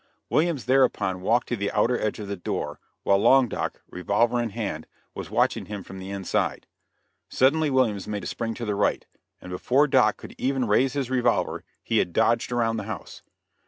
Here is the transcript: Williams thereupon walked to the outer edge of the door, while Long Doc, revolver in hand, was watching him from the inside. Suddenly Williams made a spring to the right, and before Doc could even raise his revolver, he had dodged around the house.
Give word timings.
Williams 0.31 0.65
thereupon 0.65 1.21
walked 1.21 1.47
to 1.49 1.55
the 1.55 1.69
outer 1.73 2.01
edge 2.01 2.17
of 2.17 2.27
the 2.27 2.35
door, 2.35 2.79
while 3.03 3.19
Long 3.19 3.47
Doc, 3.47 3.83
revolver 3.87 4.41
in 4.41 4.49
hand, 4.49 4.87
was 5.13 5.29
watching 5.29 5.67
him 5.67 5.83
from 5.83 5.99
the 5.99 6.09
inside. 6.09 6.65
Suddenly 7.29 7.69
Williams 7.69 8.07
made 8.07 8.23
a 8.23 8.25
spring 8.25 8.55
to 8.55 8.65
the 8.65 8.73
right, 8.73 9.05
and 9.39 9.51
before 9.51 9.85
Doc 9.87 10.17
could 10.17 10.33
even 10.39 10.65
raise 10.65 10.93
his 10.93 11.11
revolver, 11.11 11.63
he 11.83 11.99
had 11.99 12.13
dodged 12.13 12.51
around 12.51 12.77
the 12.77 12.85
house. 12.89 13.21